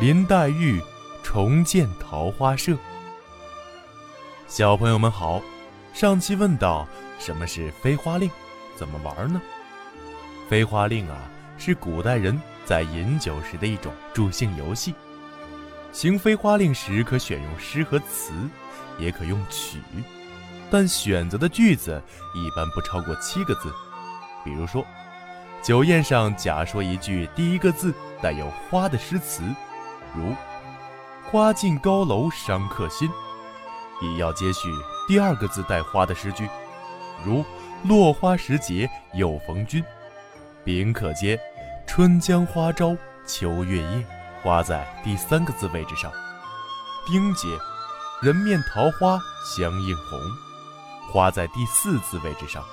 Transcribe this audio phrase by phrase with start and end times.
[0.00, 0.80] 林黛玉
[1.24, 2.76] 重建桃花社。
[4.46, 5.42] 小朋友们好，
[5.92, 6.86] 上期问到
[7.18, 8.30] 什么是飞花令，
[8.76, 9.42] 怎么玩呢？
[10.48, 14.94] 飞花令啊，是古代人在饮酒时的一种助兴游戏。
[15.90, 18.30] 行飞花令时，可选用诗和词，
[19.00, 19.80] 也可用曲，
[20.70, 22.00] 但选择的句子
[22.36, 23.72] 一般不超过七个字。
[24.44, 24.86] 比如说，
[25.60, 27.92] 酒宴上假说一句第一个字
[28.22, 29.42] 带有“花”的诗词，
[30.18, 30.34] 如
[31.30, 33.08] “花尽高楼伤客心”，
[34.02, 34.68] 也要接续
[35.06, 36.48] 第二个字带“花”的诗句，
[37.24, 37.44] 如
[37.86, 39.84] “落花时节又逢君”，
[40.64, 41.38] 丙可接
[41.86, 44.04] “春江花朝秋月夜”。
[44.42, 46.12] 花在第三个字位置上，
[47.08, 47.48] 丁接，
[48.22, 50.20] 人面桃花相映红，
[51.12, 52.64] 花在第四字位置上，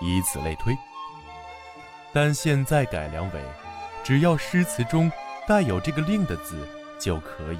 [0.00, 0.76] 以此类推。
[2.12, 3.40] 但现在改良为，
[4.02, 5.10] 只要诗词中
[5.46, 6.68] 带有这个“令”的字
[7.02, 7.58] 就可以。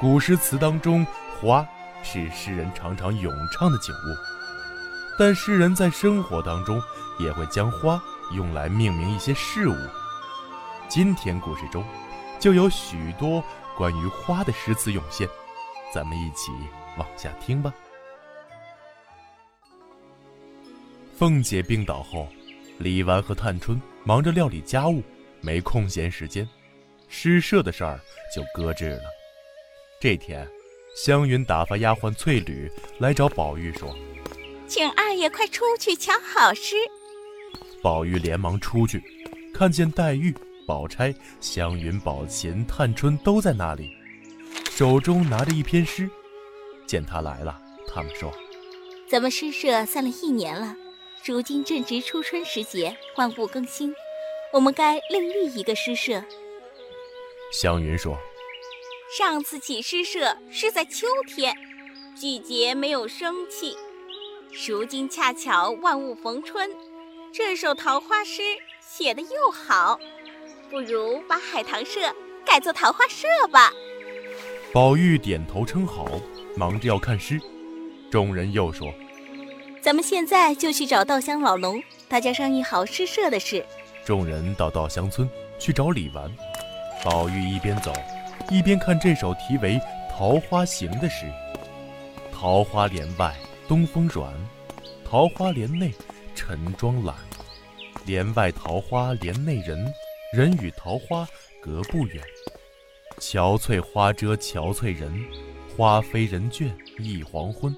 [0.00, 1.06] 古诗词当中，
[1.38, 1.66] 花
[2.02, 4.16] 是诗人常常咏唱的景物，
[5.18, 6.82] 但诗人在生活当中
[7.18, 8.02] 也会将花
[8.34, 9.76] 用来命名一些事物。
[10.88, 11.84] 今天故事中。
[12.38, 13.42] 就有许多
[13.78, 15.26] 关于花的诗词涌现，
[15.92, 16.52] 咱们一起
[16.98, 17.72] 往下听吧。
[21.16, 22.28] 凤姐病倒后，
[22.78, 25.02] 李纨和探春忙着料理家务，
[25.40, 26.46] 没空闲时间，
[27.08, 28.00] 诗社的事儿
[28.34, 29.02] 就搁置了。
[30.00, 30.46] 这天，
[30.96, 33.96] 湘云打发丫鬟翠缕来找宝玉说
[34.68, 36.76] ：“请二爷快出去瞧好诗。”
[37.82, 39.02] 宝玉连忙出去，
[39.54, 40.34] 看见黛玉。
[40.66, 43.96] 宝钗、湘云、宝琴、探春都在那里，
[44.68, 46.10] 手中拿着一篇诗。
[46.88, 48.32] 见他来了，他们说
[49.08, 50.74] ：“咱们诗社散了一年了，
[51.24, 53.94] 如今正值初春时节，万物更新，
[54.52, 56.20] 我们该另立一个诗社。”
[57.52, 58.18] 湘云说
[59.16, 61.54] ：“上次起诗社是在秋天，
[62.14, 63.76] 季节没有生气，
[64.66, 66.70] 如今恰巧万物逢春，
[67.32, 68.42] 这首桃花诗
[68.80, 69.98] 写得又好。”
[70.68, 72.12] 不如把海棠社
[72.44, 73.72] 改做桃花社吧。
[74.72, 76.08] 宝玉点头称好，
[76.56, 77.40] 忙着要看诗。
[78.10, 78.92] 众人又说
[79.80, 83.64] ：“咱们现在就去找稻香老农，大家商议好诗社的事。”
[84.04, 86.28] 众人到稻香村去找李纨。
[87.06, 87.92] 宝玉一边走，
[88.50, 89.74] 一边看这首题为
[90.10, 91.24] 《桃花行》的诗
[92.34, 93.32] ：“桃花帘外
[93.68, 94.34] 东风软，
[95.04, 95.94] 桃花帘内
[96.34, 97.14] 晨妆懒。
[98.06, 99.78] 帘外桃花帘内人。”
[100.34, 101.24] 人与桃花
[101.62, 102.20] 隔不远，
[103.20, 105.24] 憔悴花遮憔悴人，
[105.76, 106.68] 花飞人倦
[106.98, 107.74] 一黄昏。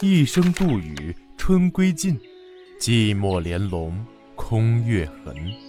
[0.00, 2.20] 一声杜宇春归尽，
[2.80, 4.04] 寂寞帘笼
[4.34, 5.65] 空月痕。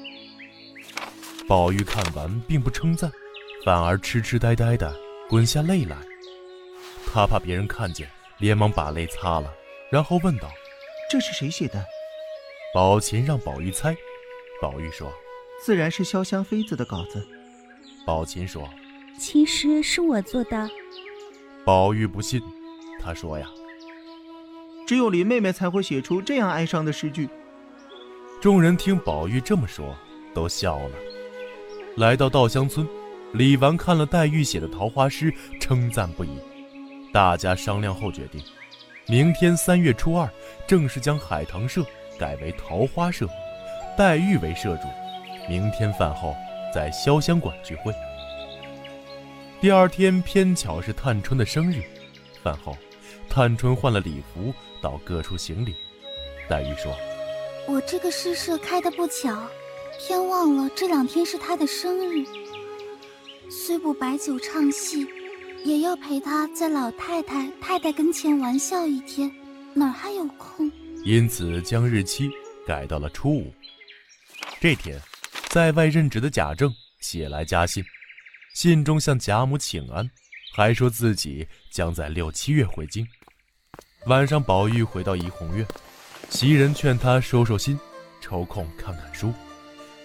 [1.47, 3.09] 宝玉看完并不称赞，
[3.63, 4.93] 反而痴痴呆呆的
[5.29, 5.95] 滚下泪来。
[7.05, 9.49] 他怕别人看见，连忙把泪擦了，
[9.89, 10.49] 然后问道
[11.09, 11.81] ：“这是谁写的？”
[12.75, 13.95] 宝琴让宝玉猜，
[14.61, 15.09] 宝玉说。
[15.63, 17.25] 自然是潇湘妃子的稿子。
[18.05, 18.69] 宝琴说
[19.17, 20.69] ：“其实是我做的。”
[21.65, 22.41] 宝玉不信，
[23.01, 23.49] 他说：“呀，
[24.85, 27.29] 只有林妹妹才会写出这样哀伤的诗句。”
[28.39, 29.95] 众人听宝玉这么说，
[30.33, 30.91] 都笑了。
[31.97, 32.87] 来到稻香村，
[33.33, 36.29] 李纨看了黛玉写的桃花诗，称赞不已。
[37.11, 38.39] 大家商量后决定，
[39.07, 40.29] 明天三月初二，
[40.67, 41.83] 正式将海棠社
[42.19, 43.27] 改为桃花社，
[43.97, 44.83] 黛玉为社主。
[45.49, 46.35] 明天饭后
[46.71, 47.91] 在潇湘馆聚会。
[49.59, 51.81] 第二天偏巧是探春的生日，
[52.43, 52.77] 饭后，
[53.27, 54.53] 探春换了礼服
[54.83, 55.73] 到各处行礼。
[56.47, 56.95] 黛玉说
[57.67, 59.35] ：“我这个诗社开的不巧，
[59.99, 62.25] 偏忘了这两天是他的生日。
[63.49, 65.07] 虽不摆酒唱戏，
[65.63, 69.31] 也要陪他在老太太、太太跟前玩笑一天，
[69.73, 70.71] 哪还有空？
[71.03, 72.29] 因此将日期
[72.65, 73.53] 改到了初五。
[74.59, 74.99] 这天。”
[75.49, 77.83] 在外任职的贾政写来家信，
[78.53, 80.07] 信中向贾母请安，
[80.53, 83.07] 还说自己将在六七月回京。
[84.07, 85.65] 晚上，宝玉回到怡红院，
[86.29, 87.79] 袭人劝他收收心，
[88.19, 89.33] 抽空看看书，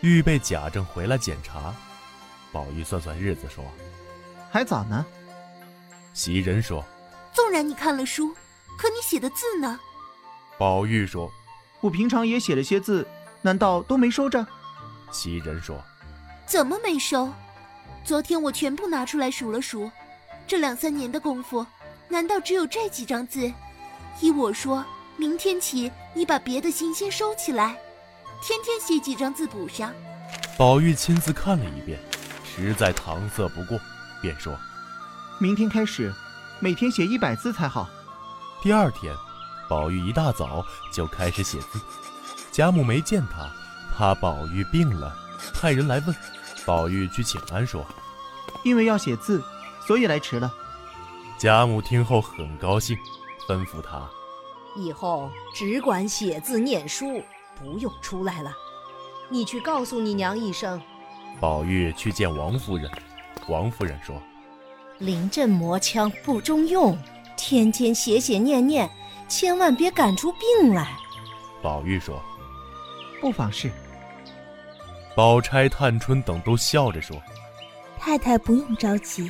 [0.03, 1.75] 预备贾政回来检查。
[2.53, 3.65] 宝玉算算日子说
[4.53, 5.07] ：“还早呢。”
[6.13, 6.85] 袭人说
[7.33, 8.35] ：“纵然你看了书，
[8.77, 9.81] 可你写的字呢？”
[10.59, 11.33] 宝玉说
[11.81, 13.07] ：“我平常也写了些字，
[13.41, 14.47] 难道都没收着？”
[15.11, 15.81] 袭人说
[16.47, 17.33] ：“怎么没收？
[18.05, 19.91] 昨天我全部拿出来数了数，
[20.47, 21.65] 这两三年的功夫，
[22.09, 23.51] 难道只有这几张字？
[24.21, 24.85] 依我说，
[25.17, 27.79] 明天起你把别的信先收起来，
[28.43, 29.95] 天天写几张字补上。”
[30.59, 31.99] 宝玉亲自看了一遍，
[32.45, 33.81] 实在搪塞不过，
[34.21, 34.55] 便说
[35.41, 36.13] ：“明天开始，
[36.61, 37.89] 每天写一百字才好。”
[38.61, 39.15] 第二天，
[39.69, 41.81] 宝玉一大早就开始写字。
[42.51, 43.51] 贾母没见他，
[43.97, 45.17] 怕宝玉病了，
[45.55, 46.15] 派人来问。
[46.67, 47.85] 宝玉去请安，说
[48.63, 49.43] ：“因为要写字，
[49.87, 50.53] 所以来迟了。”
[51.39, 52.97] 贾母听后很高兴，
[53.49, 54.09] 吩咐他
[54.77, 57.21] ：“以后只管写字念书，
[57.61, 58.53] 不用出来了。
[59.29, 60.81] 你去告诉你娘一声。”
[61.41, 62.91] 宝玉去见王夫人，
[63.49, 64.21] 王夫人说
[64.99, 66.97] ：“临阵磨枪不中用。”
[67.35, 68.89] 天天写写念念，
[69.29, 70.97] 千万别赶出病来。
[71.61, 72.23] 宝玉说
[73.21, 73.69] ：“不妨事。”
[75.17, 77.21] 宝钗、探春等都笑着说
[77.99, 79.29] ：“太太不用着急，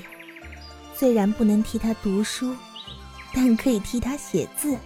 [0.94, 2.54] 虽然不能替他读书，
[3.32, 4.76] 但可以替他写字。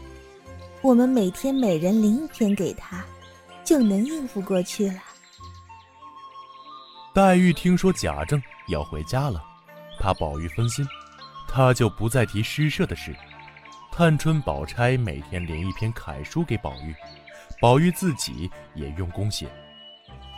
[0.81, 3.05] 我们每天每人领一篇给他，
[3.67, 4.99] 就能应付过去了。”
[7.13, 9.45] 黛玉听说贾政要回家了，
[9.99, 10.87] 怕宝玉分心。
[11.49, 13.17] 她就不再提诗社的事。
[13.91, 16.95] 探春、宝钗每天连一篇楷书给宝玉，
[17.61, 19.49] 宝玉自己也用功写。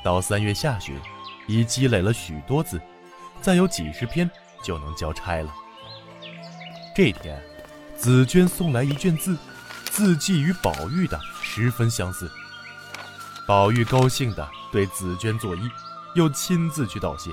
[0.04, 0.96] 到三月下旬，
[1.48, 2.80] 已积累了许多字，
[3.40, 4.30] 再有几十篇
[4.62, 5.52] 就能交差了。
[6.94, 7.42] 这天，
[7.96, 9.36] 紫娟送来一卷字，
[9.86, 12.30] 字迹与宝玉的十分相似。
[13.48, 15.70] 宝玉高兴地对紫娟作揖，
[16.14, 17.30] 又亲自去道谢。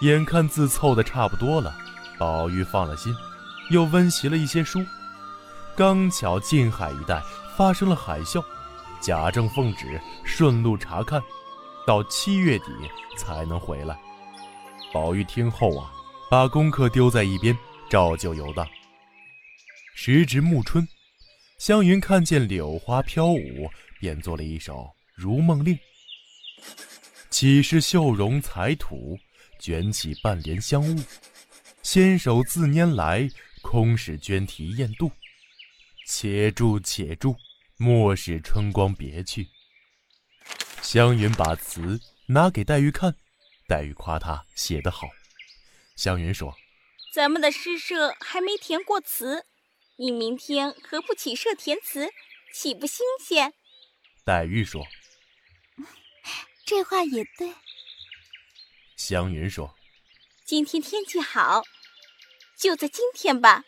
[0.00, 1.72] 眼看字凑得差不多了。
[2.18, 3.14] 宝玉放了心，
[3.70, 4.84] 又温习了一些书。
[5.76, 7.22] 刚巧近海一带
[7.56, 8.44] 发生了海啸，
[9.00, 11.22] 贾政奉旨顺路查看，
[11.86, 12.64] 到七月底
[13.16, 13.96] 才能回来。
[14.92, 15.88] 宝玉听后啊，
[16.28, 17.56] 把功课丢在一边，
[17.88, 18.66] 照旧游荡。
[19.94, 20.84] 时值暮春，
[21.58, 23.70] 湘云看见柳花飘舞，
[24.00, 24.74] 便作了一首
[25.16, 25.74] 《如梦令》：
[27.30, 29.18] 岂是绣容裁土，
[29.58, 31.02] 卷起半帘香雾。
[31.82, 33.26] 纤手自拈来，
[33.62, 35.10] 空使娟啼艳妒。
[36.06, 37.34] 且住且住，
[37.78, 39.48] 莫使春光别去。
[40.82, 43.16] 湘云把词拿给黛玉看，
[43.66, 45.08] 黛玉夸她写得好。
[45.96, 46.54] 湘云说
[47.14, 49.46] ：“咱们的诗社还没填过词，
[49.96, 52.10] 你明天何不起社填词，
[52.52, 53.54] 岂不新鲜？”
[54.22, 54.84] 黛玉说
[56.66, 57.50] ：“这话也对。”
[58.96, 59.74] 湘云说
[60.44, 61.62] ：“今天天气好。”
[62.58, 63.62] 就在今天吧。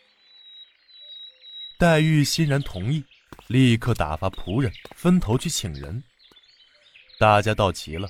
[1.77, 3.05] 黛玉欣然同意，
[3.47, 6.03] 立刻打发仆人分头去请人。
[7.19, 8.09] 大家到齐了，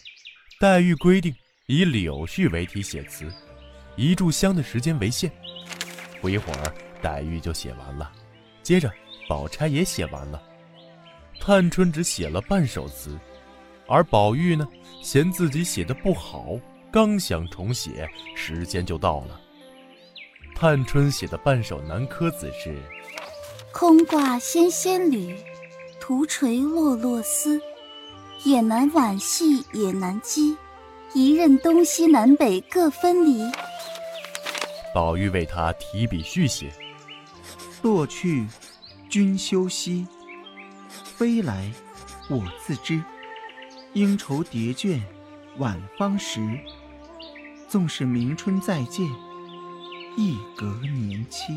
[0.58, 1.36] 黛玉规定
[1.68, 3.30] 以柳絮为题写词，
[3.98, 5.30] 一炷香的时间为限。
[6.22, 8.12] 不一会儿，黛玉就写完了，
[8.64, 8.90] 接着
[9.28, 10.42] 宝钗也写完了，
[11.42, 13.20] 探春只写了半首词，
[13.90, 14.68] 而宝玉呢，
[15.02, 16.46] 嫌自己写的不好，
[16.92, 19.42] 刚想重写，时间就到了。
[20.56, 22.78] 探春写的半首南柯子是：
[23.74, 25.36] 空挂纤纤缕，
[26.00, 27.60] 徒垂落落丝。
[28.46, 30.56] 也难挽系也难羁，
[31.14, 33.44] 一任东西南北各分离。
[34.94, 36.72] 宝玉为他提笔续写：
[37.82, 38.48] 落去，
[39.10, 40.06] 君休息；
[41.04, 41.70] 飞来，
[42.30, 43.04] 我自知。
[43.94, 45.02] 应酬叠卷，
[45.58, 46.40] 晚芳时。
[47.68, 49.06] 纵使明春再见。
[50.18, 51.54] 亦隔年期，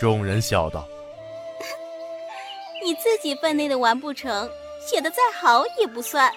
[0.00, 0.88] 众人笑道
[2.82, 4.48] ：“你自己分内的完不成，
[4.80, 6.32] 写的再好也不算。”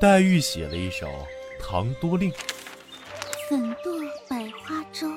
[0.00, 1.06] 黛玉写了一首
[1.60, 2.30] 《唐多令》
[3.50, 5.10] ：“粉堕百花洲，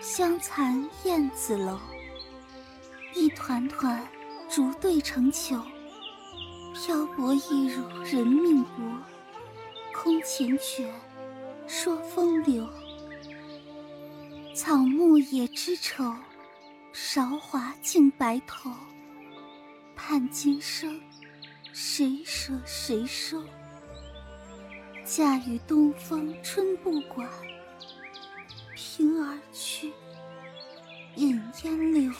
[0.00, 1.78] 香残燕子楼。
[3.14, 4.02] 一团团，
[4.48, 5.60] 逐对成球。
[6.80, 8.80] 漂泊一如人命薄，
[9.92, 10.86] 空缱绻，
[11.66, 12.64] 说风流。”
[14.54, 16.14] 草木也知愁，
[16.92, 18.70] 韶华尽白头。
[19.96, 21.00] 盼今生，
[21.72, 23.42] 谁舍谁收？
[25.04, 27.28] 嫁与东风春不管，
[28.76, 29.92] 平而去，
[31.16, 32.12] 饮烟柳。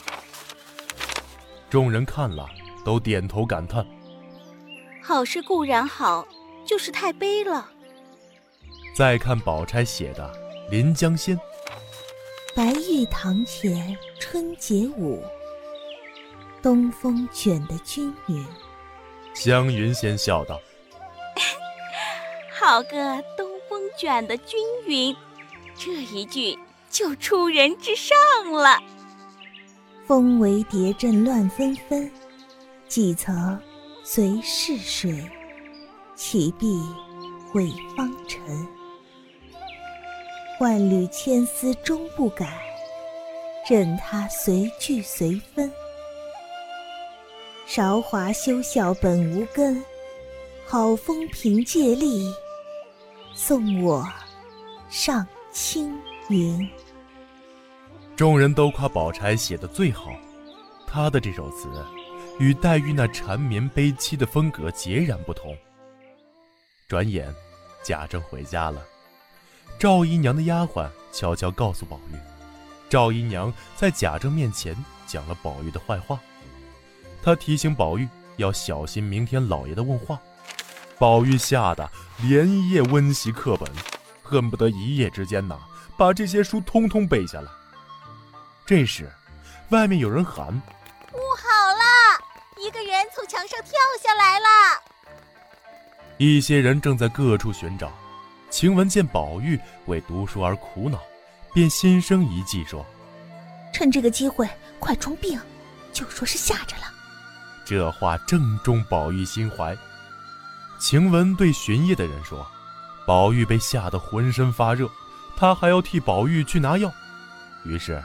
[1.69, 2.45] 众人看了，
[2.83, 3.85] 都点头感叹：
[5.01, 6.27] 好事固然好，
[6.65, 7.69] 就是太悲了。
[8.95, 10.31] 再看宝钗写的
[10.69, 11.37] 《临江仙》。
[12.55, 15.23] 白玉堂前春节舞，
[16.61, 18.45] 东风卷的均匀。
[19.33, 20.59] 湘云先笑道
[22.51, 25.15] ：“好个东风卷的均匀，
[25.75, 28.17] 这一句就出人之上
[28.51, 28.77] 了。
[30.05, 32.11] 风为蝶阵乱纷纷，
[32.89, 33.57] 几层
[34.11, 35.23] 随逝水，
[36.15, 36.81] 其碧
[37.53, 38.41] 毁芳尘。
[40.59, 42.59] 万缕千丝终不改，
[43.69, 45.71] 任他随聚随分。
[47.67, 49.79] 韶华休笑本无根，
[50.65, 52.33] 好风凭借力，
[53.35, 54.03] 送我
[54.89, 55.95] 上青
[56.29, 56.67] 云。
[58.15, 60.09] 众人都夸宝钗写的最好，
[60.87, 61.67] 她的这首词
[62.39, 65.55] 与黛玉那缠绵悲凄的风格截然不同。
[66.87, 67.33] 转眼，
[67.83, 68.81] 贾政回家了。
[69.77, 72.15] 赵姨娘的丫鬟悄悄告诉宝玉，
[72.89, 76.17] 赵姨娘在贾政面前讲了宝玉的坏话。
[77.21, 80.19] 她提醒宝玉要小心明天老爷的问话。
[80.97, 81.89] 宝玉吓得
[82.21, 83.69] 连夜温习课本，
[84.23, 85.59] 恨不得一夜之间呐
[85.97, 87.51] 把这些书通通背下来。
[88.65, 89.11] 这时，
[89.69, 90.61] 外面有人喊：“！
[92.69, 94.45] 一个人从墙上跳下来了！”
[96.17, 97.91] 一些人正在各处寻找。
[98.51, 100.99] 晴雯见宝玉为读书而苦恼，
[101.51, 102.85] 便心生一计，说
[103.73, 104.47] ：“趁这个机会
[104.79, 105.39] 快装病，
[105.91, 106.83] 就说是吓着了。”
[107.65, 109.75] 这话正中宝玉心怀。
[110.79, 112.45] 晴雯对巡夜的人说
[113.07, 114.87] ：“宝玉被吓得浑身发热，
[115.35, 116.91] 他还要替宝玉去拿药。”
[117.65, 117.99] 于是。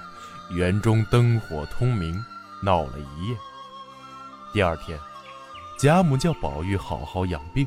[0.51, 2.23] 园中灯火通明，
[2.63, 3.37] 闹了一夜。
[4.55, 4.97] 第二天，
[5.77, 7.67] 贾母叫宝玉好好养病，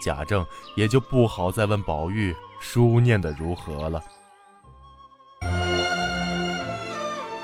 [0.00, 0.46] 贾政
[0.76, 4.00] 也就不好再问宝玉书念的如何了。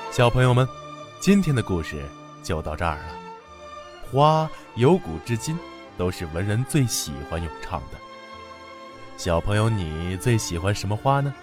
[0.09, 0.65] 小朋友们，
[1.19, 2.01] 今天的故事
[2.41, 3.09] 就到这儿了。
[4.09, 5.59] 花由古至今
[5.97, 7.97] 都是文人最喜欢咏唱的。
[9.17, 11.33] 小朋友，你最喜欢什么花呢？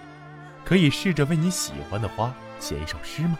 [0.65, 2.33] 可以试着为你喜欢的花。
[2.59, 3.37] 写一首诗吗？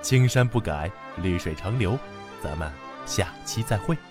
[0.00, 1.98] 青山不改，绿水长流。
[2.42, 2.70] 咱们
[3.06, 4.07] 下期再会。